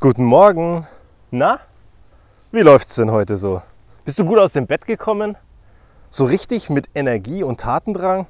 Guten 0.00 0.22
Morgen. 0.22 0.86
Na, 1.32 1.58
wie 2.52 2.60
läuft's 2.60 2.94
denn 2.94 3.10
heute 3.10 3.36
so? 3.36 3.62
Bist 4.04 4.20
du 4.20 4.24
gut 4.24 4.38
aus 4.38 4.52
dem 4.52 4.68
Bett 4.68 4.86
gekommen? 4.86 5.36
So 6.08 6.24
richtig 6.24 6.70
mit 6.70 6.90
Energie 6.94 7.42
und 7.42 7.58
Tatendrang? 7.58 8.28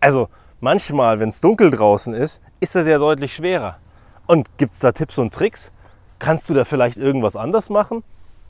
Also 0.00 0.30
manchmal, 0.60 1.20
wenn 1.20 1.28
es 1.28 1.42
dunkel 1.42 1.70
draußen 1.70 2.14
ist, 2.14 2.42
ist 2.60 2.74
das 2.74 2.86
ja 2.86 2.96
deutlich 2.96 3.34
schwerer. 3.34 3.76
Und 4.26 4.56
gibt's 4.56 4.78
da 4.78 4.92
Tipps 4.92 5.18
und 5.18 5.34
Tricks? 5.34 5.72
Kannst 6.18 6.48
du 6.48 6.54
da 6.54 6.64
vielleicht 6.64 6.96
irgendwas 6.96 7.36
anders 7.36 7.68
machen? 7.68 8.02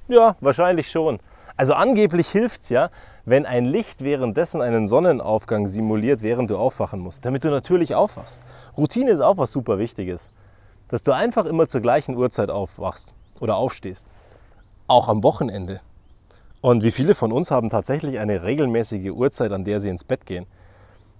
Ja, 0.07 0.37
wahrscheinlich 0.41 0.93
schon. 0.93 1.19
Also 1.57 1.75
angeblich 1.75 2.29
hilft's 2.29 2.69
ja, 2.69 2.91
wenn 3.25 3.47
ein 3.47 3.65
Licht 3.65 4.05
währenddessen 4.05 4.63
einen 4.63 4.87
Sonnenaufgang 4.87 5.67
simuliert, 5.67 6.23
während 6.23 6.51
du 6.51 6.57
aufwachen 6.57 7.01
musst, 7.01 7.25
damit 7.25 7.43
du 7.43 7.51
natürlich 7.51 7.97
aufwachst. 7.97 8.43
Routine 8.77 9.11
ist 9.11 9.23
auch 9.23 9.39
was 9.39 9.51
super 9.51 9.79
Wichtiges. 9.79 10.31
Dass 10.89 11.03
du 11.03 11.13
einfach 11.13 11.45
immer 11.45 11.69
zur 11.69 11.81
gleichen 11.81 12.17
Uhrzeit 12.17 12.51
aufwachst 12.51 13.13
oder 13.41 13.57
aufstehst. 13.57 14.07
Auch 14.87 15.09
am 15.09 15.23
Wochenende. 15.23 15.81
Und 16.61 16.83
wie 16.83 16.91
viele 16.91 17.15
von 17.15 17.31
uns 17.31 17.51
haben 17.51 17.69
tatsächlich 17.69 18.19
eine 18.19 18.43
regelmäßige 18.43 19.11
Uhrzeit, 19.11 19.53
an 19.53 19.65
der 19.65 19.81
sie 19.81 19.91
ins 19.91 20.05
Bett 20.05 20.27
gehen? 20.27 20.47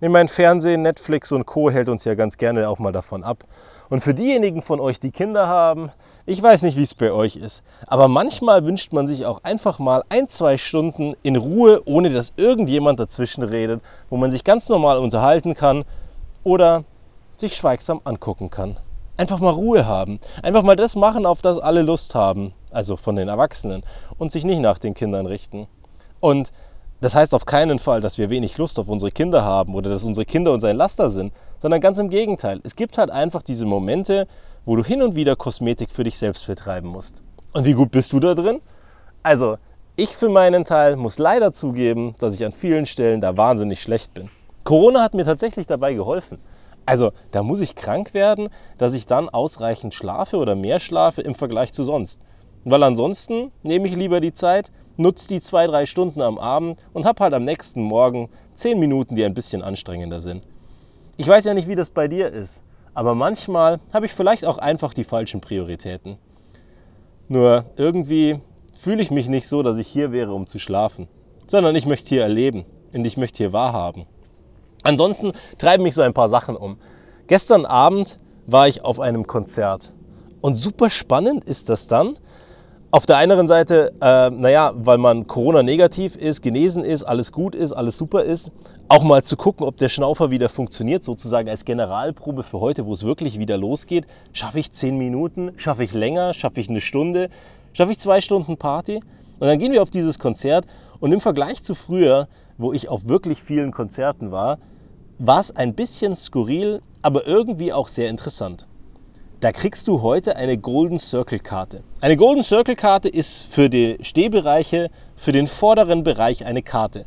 Ich 0.01 0.09
meine, 0.09 0.29
Fernsehen, 0.29 0.83
Netflix 0.83 1.33
und 1.33 1.45
Co. 1.45 1.71
hält 1.71 1.89
uns 1.89 2.05
ja 2.05 2.15
ganz 2.15 2.37
gerne 2.37 2.69
auch 2.69 2.79
mal 2.79 2.93
davon 2.93 3.25
ab. 3.25 3.45
Und 3.89 4.01
für 4.01 4.15
diejenigen 4.15 4.63
von 4.63 4.81
euch, 4.81 5.01
die 5.01 5.11
Kinder 5.11 5.49
haben, 5.49 5.91
ich 6.25 6.43
weiß 6.43 6.63
nicht, 6.63 6.77
wie 6.77 6.83
es 6.83 6.95
bei 6.95 7.11
euch 7.11 7.37
ist, 7.37 7.63
aber 7.87 8.07
manchmal 8.07 8.65
wünscht 8.65 8.93
man 8.93 9.07
sich 9.07 9.27
auch 9.27 9.43
einfach 9.45 9.79
mal 9.79 10.05
ein, 10.09 10.29
zwei 10.29 10.57
Stunden 10.57 11.15
in 11.23 11.37
Ruhe, 11.37 11.83
ohne 11.87 12.11
dass 12.11 12.33
irgendjemand 12.37 13.01
dazwischen 13.01 13.43
redet, 13.43 13.81
wo 14.11 14.17
man 14.17 14.31
sich 14.31 14.45
ganz 14.45 14.69
normal 14.69 14.99
unterhalten 14.99 15.55
kann 15.55 15.85
oder 16.45 16.85
sich 17.39 17.57
schweigsam 17.57 18.01
angucken 18.05 18.51
kann. 18.51 18.77
Einfach 19.19 19.41
mal 19.41 19.51
Ruhe 19.51 19.87
haben. 19.87 20.21
Einfach 20.43 20.63
mal 20.63 20.77
das 20.77 20.97
machen, 20.97 21.27
auf 21.27 21.43
das 21.43 21.59
alle 21.59 21.83
Lust 21.83 22.15
haben. 22.15 22.55
Also 22.71 22.97
von 22.97 23.17
den 23.17 23.29
Erwachsenen. 23.29 23.83
Und 24.17 24.33
sich 24.33 24.45
nicht 24.45 24.61
nach 24.61 24.79
den 24.79 24.95
Kindern 24.95 25.27
richten. 25.27 25.67
Und 26.21 26.53
das 27.01 27.15
heißt 27.15 27.35
auf 27.35 27.45
keinen 27.45 27.79
Fall, 27.79 28.01
dass 28.01 28.17
wir 28.17 28.31
wenig 28.31 28.59
Lust 28.59 28.79
auf 28.79 28.89
unsere 28.89 29.11
Kinder 29.11 29.45
haben 29.45 29.75
oder 29.75 29.91
dass 29.91 30.05
unsere 30.05 30.25
Kinder 30.25 30.53
uns 30.53 30.65
ein 30.65 30.77
Laster 30.77 31.11
sind, 31.11 31.33
sondern 31.59 31.81
ganz 31.81 31.99
im 31.99 32.11
Gegenteil. 32.11 32.61
Es 32.65 32.75
gibt 32.75 32.97
halt 32.97 33.11
einfach 33.11 33.43
diese 33.43 33.67
Momente, 33.67 34.27
wo 34.65 34.77
du 34.77 34.85
hin 34.85 35.03
und 35.03 35.15
wieder 35.15 35.37
Kosmetik 35.37 35.93
für 35.93 36.05
dich 36.05 36.19
selbst 36.19 36.47
betreiben 36.47 36.89
musst. 36.89 37.23
Und 37.53 37.65
wie 37.65 37.73
gut 37.73 37.91
bist 37.91 38.13
du 38.13 38.21
da 38.21 38.35
drin? 38.35 38.61
Also, 39.23 39.59
ich 39.97 40.11
für 40.11 40.29
meinen 40.29 40.65
Teil 40.65 40.97
muss 40.97 41.19
leider 41.19 41.53
zugeben, 41.53 42.15
dass 42.21 42.35
ich 42.35 42.45
an 42.45 42.53
vielen 42.53 42.87
Stellen 42.87 43.21
da 43.21 43.37
wahnsinnig 43.37 43.83
schlecht 43.83 44.15
bin. 44.15 44.31
Corona 44.65 45.03
hat 45.03 45.15
mir 45.15 45.25
tatsächlich 45.25 45.67
dabei 45.67 45.95
geholfen. 45.95 46.39
Also, 46.89 47.13
da 47.33 47.43
muss 47.43 47.61
ich 47.61 47.75
krank 47.75 48.15
werden, 48.15 48.49
dass 48.79 48.95
ich 48.95 49.05
dann 49.05 49.29
ausreichend 49.29 49.93
schlafe 49.93 50.39
oder 50.39 50.55
mehr 50.55 50.81
schlafe 50.81 51.21
im 51.21 51.35
Vergleich 51.35 51.71
zu 51.75 51.85
sonst. 51.85 52.19
Weil 52.65 52.83
ansonsten 52.83 53.53
nehme 53.63 53.87
ich 53.87 53.95
lieber 53.95 54.21
die 54.21 54.33
Zeit, 54.33 54.73
nutze 54.97 55.29
die 55.29 55.43
zwei, 55.43 55.67
drei 55.67 55.85
Stunden 55.85 56.23
am 56.23 56.39
Abend 56.39 56.81
und 56.95 57.05
habe 57.05 57.23
halt 57.23 57.35
am 57.35 57.45
nächsten 57.45 57.83
Morgen 57.83 58.31
zehn 58.55 58.79
Minuten, 58.79 59.17
die 59.17 59.25
ein 59.27 59.35
bisschen 59.35 59.61
anstrengender 59.61 60.23
sind. 60.23 60.47
Ich 61.19 61.29
weiß 61.29 61.45
ja 61.45 61.53
nicht, 61.53 61.69
wie 61.69 61.75
das 61.75 61.91
bei 61.91 62.09
dir 62.09 62.33
ist, 62.33 62.63
aber 62.95 63.15
manchmal 63.15 63.81
habe 63.93 64.07
ich 64.07 64.15
vielleicht 64.15 64.47
auch 64.47 64.57
einfach 64.57 64.95
die 64.95 65.05
falschen 65.05 65.43
Prioritäten. 65.43 66.17
Nur 67.29 67.67
irgendwie 67.77 68.41
fühle 68.73 69.03
ich 69.03 69.11
mich 69.11 69.29
nicht 69.29 69.47
so, 69.47 69.63
dass 69.63 69.77
ich 69.77 69.89
hier 69.89 70.11
wäre, 70.11 70.33
um 70.33 70.47
zu 70.47 70.59
schlafen, 70.59 71.07
sondern 71.47 71.77
ich 71.77 71.85
möchte 71.85 72.09
hier 72.09 72.23
erleben 72.23 72.65
und 72.95 73.07
ich 73.07 73.19
möchte 73.19 73.37
hier 73.37 73.53
wahrhaben. 73.53 74.07
Ansonsten 74.83 75.33
treiben 75.59 75.83
mich 75.83 75.95
so 75.95 76.03
ein 76.03 76.15
paar 76.15 76.29
Sachen 76.29 76.57
um. 76.57 76.79
Gestern 77.27 77.67
Abend 77.67 78.19
war 78.47 78.69
ich 78.69 78.85
auf 78.85 79.01
einem 79.01 79.27
Konzert 79.27 79.93
und 80.41 80.57
super 80.57 80.89
spannend 80.91 81.45
ist 81.45 81.69
das 81.69 81.89
dann, 81.89 82.17
auf 82.91 83.05
der 83.05 83.19
anderen 83.19 83.47
Seite, 83.47 83.93
äh, 84.01 84.31
naja, 84.31 84.73
weil 84.75 84.97
man 84.97 85.27
Corona-negativ 85.27 86.17
ist, 86.17 86.41
genesen 86.41 86.85
ist, 86.85 87.03
alles 87.03 87.33
gut 87.33 87.55
ist, 87.55 87.73
alles 87.73 87.99
super 87.99 88.23
ist, 88.23 88.51
auch 88.89 89.03
mal 89.03 89.23
zu 89.23 89.37
gucken, 89.37 89.67
ob 89.67 89.77
der 89.77 89.91
Schnaufer 89.91 90.31
wieder 90.31 90.49
funktioniert, 90.49 91.05
sozusagen 91.05 91.51
als 91.51 91.67
Generalprobe 91.67 92.43
für 92.43 92.61
heute, 92.61 92.87
wo 92.87 92.95
es 92.95 93.05
wirklich 93.05 93.39
wieder 93.39 93.59
losgeht. 93.59 94.07
Schaffe 94.33 94.61
ich 94.61 94.73
zehn 94.73 94.97
Minuten? 94.97 95.53
Schaffe 95.57 95.85
ich 95.85 95.93
länger? 95.93 96.33
Schaffe 96.33 96.61
ich 96.61 96.71
eine 96.71 96.81
Stunde? 96.81 97.29
Schaffe 97.75 97.93
ich 97.93 97.99
zwei 97.99 98.23
Stunden 98.23 98.57
Party? 98.57 99.03
Und 99.39 99.47
dann 99.47 99.59
gehen 99.59 99.73
wir 99.73 99.83
auf 99.83 99.91
dieses 99.91 100.19
Konzert 100.19 100.65
und 100.99 101.13
im 101.13 101.21
Vergleich 101.21 101.63
zu 101.63 101.75
früher, 101.75 102.27
wo 102.59 102.73
ich 102.73 102.89
auf 102.89 103.09
wirklich 103.09 103.43
vielen 103.43 103.73
Konzerten 103.73 104.31
war, 104.31 104.59
war 105.19 105.41
es 105.41 105.57
ein 105.57 105.75
bisschen 105.75 106.15
skurril, 106.15 106.83
aber 107.01 107.27
irgendwie 107.27 107.73
auch 107.73 107.89
sehr 107.89 108.11
interessant 108.11 108.69
da 109.41 109.53
kriegst 109.53 109.87
du 109.87 110.03
heute 110.03 110.35
eine 110.37 110.59
Golden 110.59 110.99
Circle 110.99 111.39
Karte. 111.39 111.85
Eine 112.01 112.17
Golden 112.17 112.43
Circle 112.43 112.75
Karte 112.75 113.09
ist 113.09 113.43
für 113.43 113.71
die 113.71 113.97
Stehbereiche, 114.01 114.91
für 115.15 115.33
den 115.33 115.47
vorderen 115.47 116.03
Bereich 116.03 116.45
eine 116.45 116.63
Karte. 116.63 117.05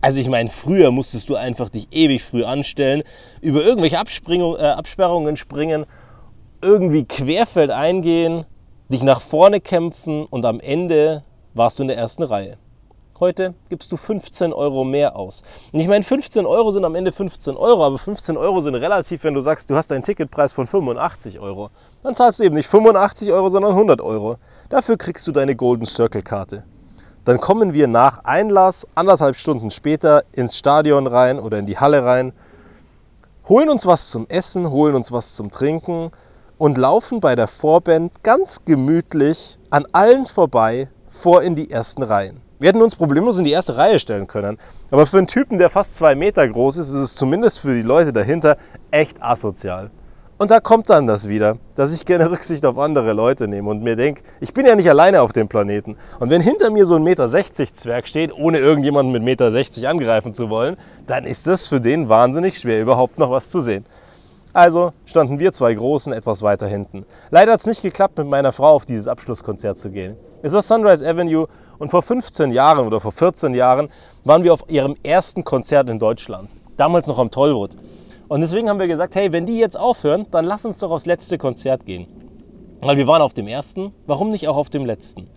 Also 0.00 0.18
ich 0.18 0.28
meine, 0.28 0.48
früher 0.48 0.90
musstest 0.90 1.28
du 1.28 1.36
einfach 1.36 1.68
dich 1.68 1.88
ewig 1.90 2.22
früh 2.22 2.44
anstellen, 2.44 3.02
über 3.42 3.62
irgendwelche 3.62 3.96
äh, 3.96 4.66
Absperrungen 4.66 5.36
springen, 5.36 5.84
irgendwie 6.62 7.04
querfeld 7.04 7.70
eingehen, 7.70 8.46
dich 8.90 9.02
nach 9.02 9.20
vorne 9.20 9.60
kämpfen 9.60 10.24
und 10.24 10.46
am 10.46 10.60
Ende 10.60 11.24
warst 11.52 11.78
du 11.78 11.82
in 11.82 11.88
der 11.88 11.98
ersten 11.98 12.22
Reihe. 12.22 12.56
Heute 13.20 13.54
gibst 13.68 13.90
du 13.90 13.96
15 13.96 14.52
Euro 14.52 14.84
mehr 14.84 15.16
aus. 15.16 15.42
Und 15.72 15.80
ich 15.80 15.88
meine, 15.88 16.04
15 16.04 16.46
Euro 16.46 16.70
sind 16.70 16.84
am 16.84 16.94
Ende 16.94 17.10
15 17.10 17.56
Euro, 17.56 17.84
aber 17.84 17.98
15 17.98 18.36
Euro 18.36 18.60
sind 18.60 18.76
relativ, 18.76 19.24
wenn 19.24 19.34
du 19.34 19.40
sagst, 19.40 19.68
du 19.70 19.74
hast 19.74 19.90
einen 19.90 20.04
Ticketpreis 20.04 20.52
von 20.52 20.68
85 20.68 21.40
Euro. 21.40 21.70
Dann 22.04 22.14
zahlst 22.14 22.38
du 22.38 22.44
eben 22.44 22.54
nicht 22.54 22.68
85 22.68 23.32
Euro, 23.32 23.48
sondern 23.48 23.72
100 23.72 24.00
Euro. 24.00 24.36
Dafür 24.68 24.96
kriegst 24.96 25.26
du 25.26 25.32
deine 25.32 25.56
Golden 25.56 25.84
Circle 25.84 26.22
Karte. 26.22 26.62
Dann 27.24 27.40
kommen 27.40 27.74
wir 27.74 27.88
nach 27.88 28.22
Einlass 28.22 28.86
anderthalb 28.94 29.34
Stunden 29.34 29.72
später 29.72 30.22
ins 30.30 30.56
Stadion 30.56 31.08
rein 31.08 31.40
oder 31.40 31.58
in 31.58 31.66
die 31.66 31.78
Halle 31.78 32.04
rein, 32.04 32.32
holen 33.48 33.68
uns 33.68 33.84
was 33.84 34.10
zum 34.10 34.28
Essen, 34.28 34.70
holen 34.70 34.94
uns 34.94 35.10
was 35.10 35.34
zum 35.34 35.50
Trinken 35.50 36.12
und 36.56 36.78
laufen 36.78 37.18
bei 37.18 37.34
der 37.34 37.48
Vorband 37.48 38.22
ganz 38.22 38.64
gemütlich 38.64 39.58
an 39.70 39.86
allen 39.90 40.26
vorbei 40.26 40.88
vor 41.08 41.42
in 41.42 41.56
die 41.56 41.70
ersten 41.70 42.04
Reihen. 42.04 42.47
Wir 42.60 42.70
hätten 42.70 42.82
uns 42.82 42.96
problemlos 42.96 43.38
in 43.38 43.44
die 43.44 43.52
erste 43.52 43.76
Reihe 43.76 44.00
stellen 44.00 44.26
können. 44.26 44.58
Aber 44.90 45.06
für 45.06 45.18
einen 45.18 45.28
Typen, 45.28 45.58
der 45.58 45.70
fast 45.70 45.94
zwei 45.94 46.16
Meter 46.16 46.46
groß 46.48 46.78
ist, 46.78 46.88
ist 46.88 46.94
es 46.94 47.14
zumindest 47.14 47.60
für 47.60 47.72
die 47.72 47.82
Leute 47.82 48.12
dahinter 48.12 48.56
echt 48.90 49.22
asozial. 49.22 49.90
Und 50.38 50.50
da 50.50 50.58
kommt 50.58 50.90
dann 50.90 51.06
das 51.06 51.28
wieder, 51.28 51.58
dass 51.76 51.92
ich 51.92 52.04
gerne 52.04 52.30
Rücksicht 52.30 52.66
auf 52.66 52.76
andere 52.76 53.12
Leute 53.12 53.46
nehme 53.46 53.70
und 53.70 53.84
mir 53.84 53.94
denke, 53.94 54.22
ich 54.40 54.54
bin 54.54 54.66
ja 54.66 54.74
nicht 54.74 54.90
alleine 54.90 55.22
auf 55.22 55.32
dem 55.32 55.48
Planeten. 55.48 55.96
Und 56.18 56.30
wenn 56.30 56.40
hinter 56.40 56.70
mir 56.70 56.84
so 56.84 56.96
ein 56.96 57.04
Meter 57.04 57.28
60 57.28 57.74
Zwerg 57.74 58.08
steht, 58.08 58.32
ohne 58.32 58.58
irgendjemanden 58.58 59.12
mit 59.12 59.22
Meter 59.22 59.52
60 59.52 59.86
angreifen 59.86 60.34
zu 60.34 60.50
wollen, 60.50 60.76
dann 61.06 61.24
ist 61.24 61.46
das 61.46 61.68
für 61.68 61.80
den 61.80 62.08
wahnsinnig 62.08 62.58
schwer, 62.58 62.80
überhaupt 62.82 63.18
noch 63.18 63.30
was 63.30 63.50
zu 63.50 63.60
sehen. 63.60 63.84
Also 64.52 64.92
standen 65.04 65.38
wir 65.38 65.52
zwei 65.52 65.74
Großen 65.74 66.12
etwas 66.12 66.42
weiter 66.42 66.66
hinten. 66.66 67.04
Leider 67.30 67.52
hat 67.52 67.60
es 67.60 67.66
nicht 67.66 67.82
geklappt, 67.82 68.18
mit 68.18 68.26
meiner 68.26 68.50
Frau 68.50 68.70
auf 68.70 68.86
dieses 68.86 69.06
Abschlusskonzert 69.06 69.78
zu 69.78 69.90
gehen. 69.90 70.16
Es 70.42 70.52
war 70.52 70.62
Sunrise 70.62 71.08
Avenue 71.08 71.48
und 71.78 71.90
vor 71.90 72.02
15 72.02 72.50
Jahren 72.50 72.86
oder 72.86 73.00
vor 73.00 73.12
14 73.12 73.54
Jahren 73.54 73.88
waren 74.24 74.44
wir 74.44 74.52
auf 74.52 74.64
ihrem 74.68 74.96
ersten 75.02 75.44
Konzert 75.44 75.88
in 75.88 75.98
Deutschland. 75.98 76.50
Damals 76.76 77.06
noch 77.06 77.18
am 77.18 77.30
Tollwood. 77.30 77.76
Und 78.28 78.40
deswegen 78.42 78.68
haben 78.68 78.78
wir 78.78 78.88
gesagt, 78.88 79.14
hey, 79.14 79.32
wenn 79.32 79.46
die 79.46 79.58
jetzt 79.58 79.78
aufhören, 79.78 80.26
dann 80.30 80.44
lass 80.44 80.64
uns 80.64 80.78
doch 80.78 80.90
aufs 80.90 81.06
letzte 81.06 81.38
Konzert 81.38 81.86
gehen. 81.86 82.06
Weil 82.80 82.96
wir 82.96 83.06
waren 83.06 83.22
auf 83.22 83.32
dem 83.32 83.48
ersten, 83.48 83.92
warum 84.06 84.30
nicht 84.30 84.46
auch 84.48 84.56
auf 84.56 84.70
dem 84.70 84.84
letzten? 84.84 85.28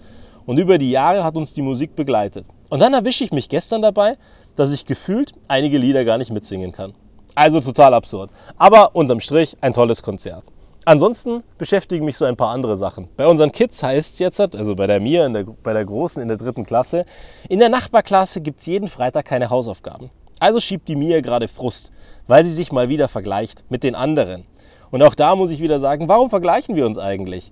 Und 0.46 0.60
über 0.60 0.78
die 0.78 0.92
Jahre 0.92 1.24
hat 1.24 1.36
uns 1.36 1.54
die 1.54 1.62
Musik 1.62 1.96
begleitet. 1.96 2.46
Und 2.70 2.80
dann 2.80 2.94
erwische 2.94 3.24
ich 3.24 3.32
mich 3.32 3.50
gestern 3.50 3.82
dabei, 3.82 4.18
dass 4.56 4.72
ich 4.72 4.86
gefühlt 4.86 5.34
einige 5.48 5.78
Lieder 5.78 6.04
gar 6.04 6.18
nicht 6.18 6.32
mitsingen 6.32 6.72
kann. 6.72 6.94
Also 7.34 7.62
total 7.62 7.94
absurd. 7.94 8.32
Aber 8.58 8.96
unterm 8.96 9.22
Strich 9.22 9.56
ein 9.62 9.74
tolles 9.74 10.04
Konzert. 10.04 10.44
Ansonsten 10.86 11.44
beschäftigen 11.60 12.06
mich 12.06 12.18
so 12.18 12.26
ein 12.26 12.36
paar 12.36 12.50
andere 12.50 12.76
Sachen. 12.76 13.08
Bei 13.16 13.28
unseren 13.28 13.52
Kids 13.52 13.84
heißt 13.84 14.14
es 14.14 14.20
jetzt, 14.20 14.40
also 14.40 14.76
bei 14.76 14.88
der 14.88 15.00
Mia, 15.00 15.30
der, 15.30 15.44
bei 15.44 15.74
der 15.74 15.86
Großen 15.86 16.22
in 16.22 16.28
der 16.28 16.38
dritten 16.38 16.66
Klasse, 16.66 17.06
in 17.50 17.60
der 17.60 17.70
Nachbarklasse 17.70 18.42
gibt 18.42 18.62
es 18.62 18.66
jeden 18.66 18.88
Freitag 18.88 19.26
keine 19.26 19.52
Hausaufgaben. 19.52 20.10
Also 20.40 20.60
schiebt 20.60 20.88
die 20.88 20.96
Mia 20.96 21.22
gerade 21.22 21.48
Frust, 21.48 21.92
weil 22.28 22.46
sie 22.46 22.54
sich 22.54 22.72
mal 22.72 22.90
wieder 22.90 23.08
vergleicht 23.08 23.64
mit 23.70 23.84
den 23.84 23.94
anderen. 23.94 24.46
Und 24.90 25.04
auch 25.04 25.14
da 25.14 25.36
muss 25.36 25.52
ich 25.52 25.62
wieder 25.62 25.80
sagen, 25.80 26.08
warum 26.08 26.32
vergleichen 26.32 26.76
wir 26.76 26.88
uns 26.88 26.98
eigentlich? 26.98 27.52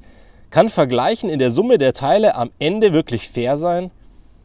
Kann 0.49 0.67
Vergleichen 0.67 1.29
in 1.29 1.37
der 1.37 1.51
Summe 1.51 1.77
der 1.77 1.93
Teile 1.93 2.33
am 2.33 2.49
Ende 2.57 2.93
wirklich 2.93 3.29
fair 3.29 3.59
sein? 3.59 3.91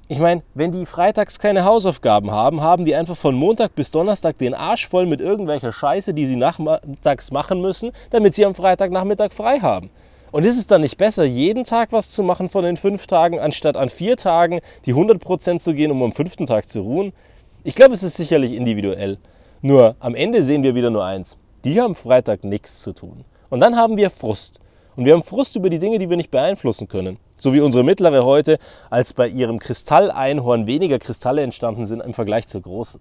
Ich 0.07 0.19
meine, 0.19 0.43
wenn 0.53 0.71
die 0.71 0.85
freitags 0.85 1.39
keine 1.39 1.65
Hausaufgaben 1.65 2.31
haben, 2.31 2.61
haben 2.61 2.85
die 2.85 2.95
einfach 2.95 3.17
von 3.17 3.35
Montag 3.35 3.75
bis 3.75 3.91
Donnerstag 3.91 4.37
den 4.37 4.53
Arsch 4.53 4.87
voll 4.87 5.07
mit 5.07 5.23
irgendwelcher 5.23 5.73
Scheiße, 5.73 6.13
die 6.13 6.27
sie 6.27 6.37
nachmittags 6.37 7.31
machen 7.31 7.63
müssen, 7.63 7.91
damit 8.11 8.35
sie 8.35 8.45
am 8.45 8.55
Freitagnachmittag 8.55 9.33
frei 9.33 9.61
haben. 9.61 9.89
Und 10.31 10.45
ist 10.45 10.59
es 10.59 10.67
dann 10.67 10.83
nicht 10.83 10.99
besser, 10.99 11.25
jeden 11.25 11.65
Tag 11.65 11.91
was 11.93 12.11
zu 12.11 12.23
machen 12.23 12.51
von 12.51 12.65
den 12.65 12.77
fünf 12.77 13.07
Tagen, 13.07 13.39
anstatt 13.39 13.79
an 13.79 13.89
vier 13.89 14.19
Tagen 14.19 14.61
die 14.85 14.93
100% 14.93 15.61
zu 15.61 15.73
gehen, 15.73 15.91
um 15.91 16.03
am 16.03 16.13
fünften 16.13 16.45
Tag 16.45 16.69
zu 16.69 16.83
ruhen? 16.83 17.15
Ich 17.63 17.75
glaube, 17.75 17.95
es 17.95 18.03
ist 18.03 18.17
sicherlich 18.17 18.53
individuell. 18.53 19.17
Nur 19.63 19.97
am 20.01 20.15
Ende 20.15 20.43
sehen 20.43 20.65
wir 20.65 20.75
wieder 20.75 20.91
nur 20.91 21.05
eins. 21.05 21.39
Die 21.65 21.81
haben 21.81 21.95
Freitag 21.95 22.45
nichts 22.45 22.83
zu 22.83 22.93
tun. 22.93 23.25
Und 23.49 23.61
dann 23.61 23.77
haben 23.77 23.97
wir 23.97 24.11
Frust. 24.11 24.61
Und 24.97 25.05
wir 25.05 25.13
haben 25.13 25.23
Frust 25.23 25.57
über 25.57 25.71
die 25.71 25.79
Dinge, 25.79 25.99
die 25.99 26.09
wir 26.09 26.17
nicht 26.17 26.31
beeinflussen 26.31 26.89
können. 26.89 27.19
So 27.37 27.53
wie 27.53 27.61
unsere 27.61 27.83
mittlere 27.83 28.25
heute, 28.25 28.59
als 28.91 29.13
bei 29.13 29.29
ihrem 29.29 29.59
Kristalleinhorn 29.59 30.67
weniger 30.67 30.99
Kristalle 30.99 31.43
entstanden 31.43 31.87
sind 31.87 32.01
im 32.01 32.15
Vergleich 32.15 32.47
zur 32.47 32.63
großen. 32.63 33.01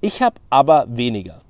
Ich 0.00 0.22
habe 0.22 0.36
aber 0.50 0.86
weniger. 0.88 1.42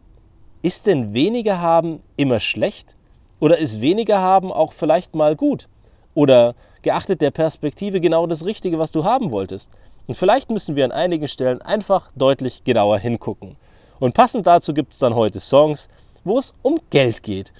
Ist 0.60 0.86
denn 0.86 1.14
weniger 1.14 1.60
haben 1.60 2.02
immer 2.16 2.40
schlecht? 2.40 2.96
Oder 3.40 3.58
ist 3.58 3.80
weniger 3.80 4.18
haben 4.18 4.52
auch 4.52 4.72
vielleicht 4.72 5.14
mal 5.14 5.36
gut? 5.36 5.68
Oder 6.14 6.54
geachtet 6.82 7.20
der 7.20 7.30
Perspektive 7.30 8.00
genau 8.00 8.26
das 8.26 8.44
Richtige, 8.44 8.78
was 8.78 8.90
du 8.90 9.04
haben 9.04 9.30
wolltest? 9.30 9.70
Und 10.06 10.16
vielleicht 10.16 10.50
müssen 10.50 10.74
wir 10.74 10.84
an 10.84 10.92
einigen 10.92 11.28
Stellen 11.28 11.62
einfach 11.62 12.10
deutlich 12.16 12.64
genauer 12.64 12.98
hingucken. 12.98 13.56
Und 14.00 14.14
passend 14.14 14.46
dazu 14.46 14.74
gibt 14.74 14.92
es 14.92 14.98
dann 14.98 15.14
heute 15.14 15.40
Songs, 15.40 15.88
wo 16.24 16.38
es 16.38 16.54
um 16.62 16.80
Geld 16.90 17.22
geht. 17.22 17.52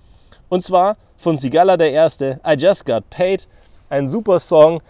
Und 0.49 0.65
zwar 0.65 0.97
von 1.17 1.37
Sigala 1.37 1.77
der 1.77 1.93
Erste, 1.93 2.41
I 2.47 2.55
Just 2.55 2.87
Got 2.87 3.11
Paid. 3.11 3.49
Ein 3.91 4.09
super 4.09 4.39
Song, 4.39 4.81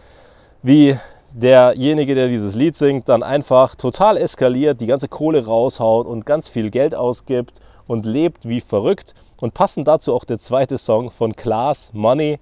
wie 0.62 0.96
derjenige, 1.32 2.14
der 2.14 2.28
dieses 2.28 2.54
Lied 2.54 2.76
singt, 2.76 3.08
dann 3.08 3.22
einfach 3.22 3.74
total 3.74 4.16
eskaliert, 4.16 4.80
die 4.80 4.86
ganze 4.86 5.08
Kohle 5.08 5.44
raushaut 5.44 6.06
und 6.06 6.26
ganz 6.26 6.48
viel 6.48 6.70
Geld 6.70 6.94
ausgibt 6.94 7.60
und 7.86 8.06
lebt 8.06 8.48
wie 8.48 8.60
verrückt. 8.60 9.14
Und 9.40 9.54
passend 9.54 9.88
dazu 9.88 10.14
auch 10.14 10.24
der 10.24 10.38
zweite 10.38 10.78
Song 10.78 11.10
von 11.10 11.34
Klaas, 11.34 11.92
Money, 11.92 12.38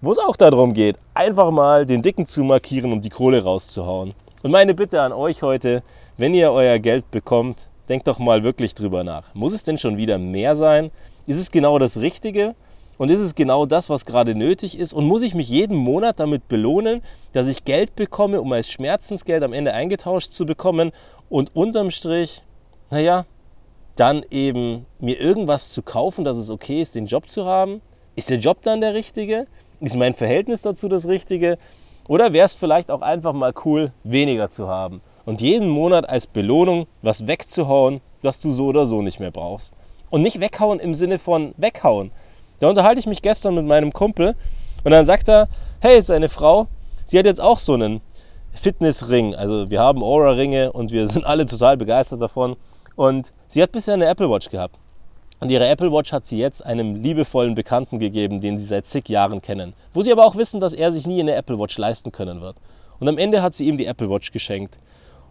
wo 0.00 0.12
es 0.12 0.18
auch 0.18 0.36
darum 0.36 0.74
geht, 0.74 0.96
einfach 1.14 1.50
mal 1.50 1.86
den 1.86 2.02
Dicken 2.02 2.26
zu 2.26 2.44
markieren 2.44 2.92
und 2.92 3.04
die 3.04 3.10
Kohle 3.10 3.42
rauszuhauen. 3.42 4.14
Und 4.42 4.50
meine 4.50 4.74
Bitte 4.74 5.00
an 5.00 5.12
euch 5.12 5.42
heute, 5.42 5.82
wenn 6.16 6.34
ihr 6.34 6.52
euer 6.52 6.78
Geld 6.78 7.10
bekommt, 7.10 7.68
denkt 7.88 8.06
doch 8.06 8.18
mal 8.18 8.42
wirklich 8.42 8.74
drüber 8.74 9.02
nach. 9.04 9.34
Muss 9.34 9.52
es 9.52 9.62
denn 9.64 9.78
schon 9.78 9.96
wieder 9.96 10.18
mehr 10.18 10.54
sein? 10.56 10.90
Ist 11.26 11.38
es 11.38 11.50
genau 11.50 11.78
das 11.78 11.98
Richtige? 11.98 12.54
Und 12.98 13.10
ist 13.10 13.20
es 13.20 13.34
genau 13.34 13.66
das, 13.66 13.90
was 13.90 14.06
gerade 14.06 14.34
nötig 14.34 14.78
ist? 14.78 14.94
Und 14.94 15.06
muss 15.06 15.22
ich 15.22 15.34
mich 15.34 15.48
jeden 15.48 15.76
Monat 15.76 16.18
damit 16.18 16.48
belohnen, 16.48 17.02
dass 17.32 17.46
ich 17.46 17.64
Geld 17.64 17.94
bekomme, 17.94 18.40
um 18.40 18.52
als 18.52 18.70
Schmerzensgeld 18.70 19.42
am 19.42 19.52
Ende 19.52 19.74
eingetauscht 19.74 20.32
zu 20.32 20.46
bekommen 20.46 20.92
und 21.28 21.54
unterm 21.54 21.90
Strich, 21.90 22.42
naja, 22.90 23.26
dann 23.96 24.24
eben 24.30 24.86
mir 24.98 25.20
irgendwas 25.20 25.70
zu 25.70 25.82
kaufen, 25.82 26.24
dass 26.24 26.36
es 26.36 26.50
okay 26.50 26.80
ist, 26.80 26.94
den 26.94 27.06
Job 27.06 27.28
zu 27.28 27.44
haben? 27.44 27.80
Ist 28.14 28.30
der 28.30 28.38
Job 28.38 28.62
dann 28.62 28.80
der 28.80 28.94
richtige? 28.94 29.46
Ist 29.80 29.96
mein 29.96 30.14
Verhältnis 30.14 30.62
dazu 30.62 30.88
das 30.88 31.06
richtige? 31.06 31.58
Oder 32.08 32.32
wäre 32.32 32.46
es 32.46 32.54
vielleicht 32.54 32.90
auch 32.90 33.02
einfach 33.02 33.32
mal 33.32 33.52
cool, 33.64 33.92
weniger 34.04 34.50
zu 34.50 34.68
haben 34.68 35.00
und 35.24 35.40
jeden 35.40 35.68
Monat 35.68 36.08
als 36.08 36.26
Belohnung 36.26 36.86
was 37.02 37.26
wegzuhauen, 37.26 38.00
was 38.22 38.38
du 38.38 38.52
so 38.52 38.66
oder 38.66 38.86
so 38.86 39.02
nicht 39.02 39.18
mehr 39.18 39.32
brauchst? 39.32 39.74
Und 40.10 40.22
nicht 40.22 40.40
weghauen 40.40 40.78
im 40.78 40.94
Sinne 40.94 41.18
von 41.18 41.54
weghauen. 41.56 42.10
Da 42.60 42.68
unterhalte 42.68 43.00
ich 43.00 43.06
mich 43.06 43.22
gestern 43.22 43.54
mit 43.54 43.66
meinem 43.66 43.92
Kumpel 43.92 44.34
und 44.84 44.92
dann 44.92 45.04
sagt 45.04 45.28
er, 45.28 45.48
hey, 45.80 46.00
seine 46.00 46.28
Frau, 46.28 46.68
sie 47.04 47.18
hat 47.18 47.26
jetzt 47.26 47.40
auch 47.40 47.58
so 47.58 47.74
einen 47.74 48.00
Fitnessring. 48.54 49.34
Also 49.34 49.70
wir 49.70 49.80
haben 49.80 50.02
Aura-Ringe 50.02 50.72
und 50.72 50.92
wir 50.92 51.06
sind 51.08 51.24
alle 51.24 51.44
total 51.44 51.76
begeistert 51.76 52.22
davon. 52.22 52.56
Und 52.94 53.32
sie 53.46 53.62
hat 53.62 53.72
bisher 53.72 53.94
eine 53.94 54.06
Apple 54.06 54.30
Watch 54.30 54.48
gehabt. 54.48 54.76
Und 55.38 55.50
ihre 55.50 55.68
Apple 55.68 55.92
Watch 55.92 56.12
hat 56.12 56.26
sie 56.26 56.38
jetzt 56.38 56.64
einem 56.64 56.94
liebevollen 56.94 57.54
Bekannten 57.54 57.98
gegeben, 57.98 58.40
den 58.40 58.58
sie 58.58 58.64
seit 58.64 58.86
zig 58.86 59.08
Jahren 59.08 59.42
kennen. 59.42 59.74
Wo 59.92 60.00
sie 60.00 60.10
aber 60.10 60.24
auch 60.24 60.36
wissen, 60.36 60.60
dass 60.60 60.72
er 60.72 60.90
sich 60.90 61.06
nie 61.06 61.20
eine 61.20 61.34
Apple 61.34 61.58
Watch 61.58 61.76
leisten 61.76 62.10
können 62.10 62.40
wird. 62.40 62.56
Und 62.98 63.08
am 63.08 63.18
Ende 63.18 63.42
hat 63.42 63.52
sie 63.52 63.66
ihm 63.66 63.76
die 63.76 63.84
Apple 63.84 64.08
Watch 64.08 64.32
geschenkt. 64.32 64.78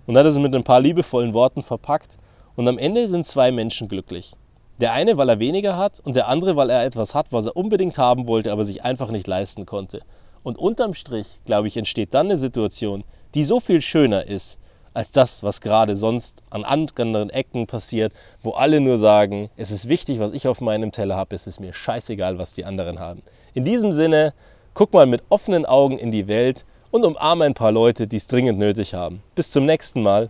Und 0.06 0.16
hat 0.16 0.32
sie 0.32 0.40
mit 0.40 0.54
ein 0.54 0.64
paar 0.64 0.80
liebevollen 0.80 1.34
Worten 1.34 1.64
verpackt. 1.64 2.18
Und 2.56 2.68
am 2.68 2.78
Ende 2.78 3.08
sind 3.08 3.26
zwei 3.26 3.52
Menschen 3.52 3.88
glücklich. 3.88 4.34
Der 4.82 4.92
eine, 4.92 5.16
weil 5.18 5.30
er 5.30 5.40
weniger 5.40 5.78
hat 5.78 6.02
und 6.02 6.16
der 6.16 6.28
andere, 6.28 6.56
weil 6.56 6.70
er 6.70 6.84
etwas 6.84 7.16
hat, 7.16 7.28
was 7.32 7.46
er 7.46 7.56
unbedingt 7.56 7.98
haben 7.98 8.28
wollte, 8.28 8.52
aber 8.52 8.66
sich 8.66 8.84
einfach 8.84 9.10
nicht 9.10 9.26
leisten 9.26 9.66
konnte. 9.66 10.02
Und 10.44 10.58
unterm 10.58 10.94
Strich, 10.94 11.42
glaube 11.46 11.68
ich, 11.68 11.78
entsteht 11.78 12.14
dann 12.14 12.28
eine 12.28 12.38
Situation, 12.38 13.04
die 13.34 13.46
so 13.46 13.60
viel 13.60 13.82
schöner 13.82 14.28
ist, 14.28 14.60
als 14.94 15.12
das, 15.12 15.44
was 15.44 15.62
gerade 15.62 15.96
sonst 15.96 16.42
an 16.50 16.64
anderen 16.64 17.30
Ecken 17.30 17.68
passiert, 17.68 18.14
wo 18.42 18.52
alle 18.52 18.80
nur 18.80 18.98
sagen, 18.98 19.50
es 19.58 19.72
ist 19.72 19.90
wichtig, 19.90 20.20
was 20.20 20.32
ich 20.32 20.48
auf 20.48 20.62
meinem 20.62 20.92
Teller 20.92 21.16
habe, 21.16 21.36
es 21.36 21.48
ist 21.48 21.60
mir 21.60 21.74
scheißegal, 21.74 22.38
was 22.38 22.54
die 22.54 22.66
anderen 22.66 23.00
haben. 23.00 23.22
In 23.54 23.66
diesem 23.66 23.92
Sinne, 23.92 24.34
guck 24.74 24.94
mal 24.94 25.06
mit 25.06 25.24
offenen 25.30 25.66
Augen 25.66 25.98
in 25.98 26.12
die 26.12 26.28
Welt 26.28 26.66
und 26.92 27.04
umarme 27.04 27.46
ein 27.46 27.54
paar 27.54 27.72
Leute, 27.72 28.08
die 28.08 28.18
es 28.18 28.28
dringend 28.28 28.58
nötig 28.58 28.94
haben. 28.94 29.22
Bis 29.36 29.52
zum 29.52 29.66
nächsten 29.66 30.02
Mal. 30.02 30.30